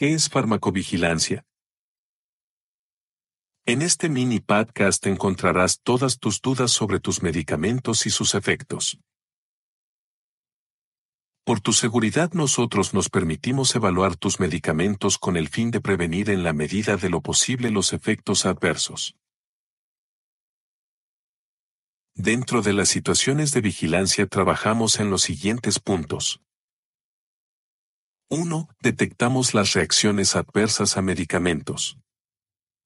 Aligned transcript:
¿Qué 0.00 0.14
es 0.14 0.30
farmacovigilancia? 0.30 1.44
En 3.66 3.82
este 3.82 4.08
mini 4.08 4.40
podcast 4.40 5.06
encontrarás 5.06 5.82
todas 5.82 6.18
tus 6.18 6.40
dudas 6.40 6.70
sobre 6.70 7.00
tus 7.00 7.22
medicamentos 7.22 8.06
y 8.06 8.10
sus 8.10 8.34
efectos. 8.34 8.98
Por 11.44 11.60
tu 11.60 11.74
seguridad 11.74 12.32
nosotros 12.32 12.94
nos 12.94 13.10
permitimos 13.10 13.74
evaluar 13.74 14.16
tus 14.16 14.40
medicamentos 14.40 15.18
con 15.18 15.36
el 15.36 15.48
fin 15.50 15.70
de 15.70 15.82
prevenir 15.82 16.30
en 16.30 16.44
la 16.44 16.54
medida 16.54 16.96
de 16.96 17.10
lo 17.10 17.20
posible 17.20 17.70
los 17.70 17.92
efectos 17.92 18.46
adversos. 18.46 19.18
Dentro 22.14 22.62
de 22.62 22.72
las 22.72 22.88
situaciones 22.88 23.52
de 23.52 23.60
vigilancia 23.60 24.26
trabajamos 24.26 24.98
en 24.98 25.10
los 25.10 25.20
siguientes 25.20 25.78
puntos. 25.78 26.40
1. 28.32 28.68
Detectamos 28.80 29.54
las 29.54 29.72
reacciones 29.72 30.36
adversas 30.36 30.96
a 30.96 31.02
medicamentos. 31.02 31.98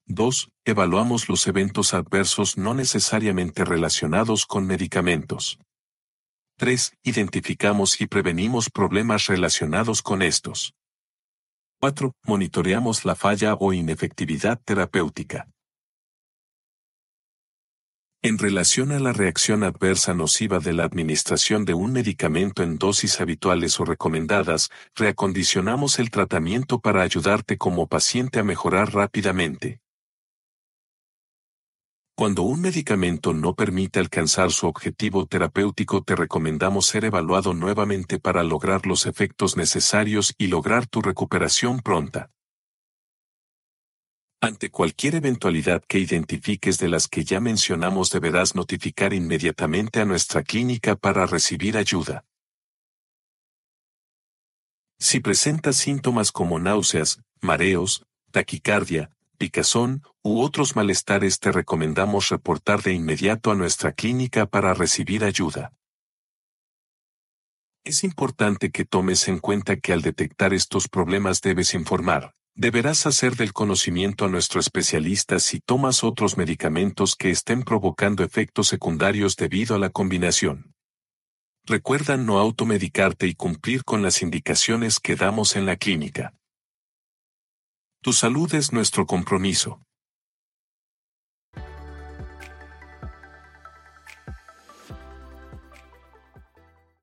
2. 0.06 0.48
Evaluamos 0.64 1.28
los 1.28 1.46
eventos 1.46 1.92
adversos 1.92 2.56
no 2.56 2.72
necesariamente 2.72 3.66
relacionados 3.66 4.46
con 4.46 4.66
medicamentos. 4.66 5.58
3. 6.56 6.94
Identificamos 7.02 8.00
y 8.00 8.06
prevenimos 8.06 8.70
problemas 8.70 9.26
relacionados 9.26 10.00
con 10.00 10.22
estos. 10.22 10.72
4. 11.78 12.12
Monitoreamos 12.22 13.04
la 13.04 13.14
falla 13.14 13.52
o 13.52 13.74
inefectividad 13.74 14.58
terapéutica. 14.64 15.50
En 18.26 18.38
relación 18.38 18.90
a 18.92 18.98
la 18.98 19.12
reacción 19.12 19.64
adversa 19.64 20.14
nociva 20.14 20.58
de 20.58 20.72
la 20.72 20.84
administración 20.84 21.66
de 21.66 21.74
un 21.74 21.92
medicamento 21.92 22.62
en 22.62 22.78
dosis 22.78 23.20
habituales 23.20 23.78
o 23.80 23.84
recomendadas, 23.84 24.70
reacondicionamos 24.94 25.98
el 25.98 26.08
tratamiento 26.08 26.78
para 26.80 27.02
ayudarte 27.02 27.58
como 27.58 27.86
paciente 27.86 28.38
a 28.38 28.42
mejorar 28.42 28.94
rápidamente. 28.94 29.82
Cuando 32.16 32.44
un 32.44 32.62
medicamento 32.62 33.34
no 33.34 33.54
permite 33.54 34.00
alcanzar 34.00 34.52
su 34.52 34.68
objetivo 34.68 35.26
terapéutico 35.26 36.02
te 36.02 36.16
recomendamos 36.16 36.86
ser 36.86 37.04
evaluado 37.04 37.52
nuevamente 37.52 38.18
para 38.18 38.42
lograr 38.42 38.86
los 38.86 39.04
efectos 39.04 39.58
necesarios 39.58 40.34
y 40.38 40.46
lograr 40.46 40.86
tu 40.86 41.02
recuperación 41.02 41.80
pronta. 41.80 42.30
Ante 44.44 44.68
cualquier 44.68 45.14
eventualidad 45.14 45.82
que 45.88 45.98
identifiques 45.98 46.76
de 46.76 46.88
las 46.88 47.08
que 47.08 47.24
ya 47.24 47.40
mencionamos 47.40 48.10
deberás 48.10 48.54
notificar 48.54 49.14
inmediatamente 49.14 50.02
a 50.02 50.04
nuestra 50.04 50.42
clínica 50.42 50.96
para 50.96 51.24
recibir 51.24 51.78
ayuda. 51.78 52.26
Si 54.98 55.20
presentas 55.20 55.76
síntomas 55.76 56.30
como 56.30 56.58
náuseas, 56.58 57.22
mareos, 57.40 58.04
taquicardia, 58.32 59.10
picazón 59.38 60.02
u 60.22 60.42
otros 60.42 60.76
malestares 60.76 61.40
te 61.40 61.50
recomendamos 61.50 62.28
reportar 62.28 62.82
de 62.82 62.92
inmediato 62.92 63.50
a 63.50 63.54
nuestra 63.54 63.92
clínica 63.92 64.44
para 64.44 64.74
recibir 64.74 65.24
ayuda. 65.24 65.72
Es 67.82 68.04
importante 68.04 68.70
que 68.70 68.84
tomes 68.84 69.26
en 69.26 69.38
cuenta 69.38 69.76
que 69.76 69.94
al 69.94 70.02
detectar 70.02 70.52
estos 70.52 70.86
problemas 70.86 71.40
debes 71.40 71.72
informar. 71.72 72.34
Deberás 72.56 73.04
hacer 73.06 73.34
del 73.34 73.52
conocimiento 73.52 74.24
a 74.24 74.28
nuestro 74.28 74.60
especialista 74.60 75.40
si 75.40 75.58
tomas 75.58 76.04
otros 76.04 76.36
medicamentos 76.36 77.16
que 77.16 77.30
estén 77.30 77.64
provocando 77.64 78.22
efectos 78.22 78.68
secundarios 78.68 79.34
debido 79.34 79.74
a 79.74 79.80
la 79.80 79.90
combinación. 79.90 80.72
Recuerda 81.66 82.16
no 82.16 82.38
automedicarte 82.38 83.26
y 83.26 83.34
cumplir 83.34 83.82
con 83.82 84.02
las 84.02 84.22
indicaciones 84.22 85.00
que 85.00 85.16
damos 85.16 85.56
en 85.56 85.66
la 85.66 85.76
clínica. 85.76 86.32
Tu 88.02 88.12
salud 88.12 88.54
es 88.54 88.72
nuestro 88.72 89.04
compromiso. 89.04 89.82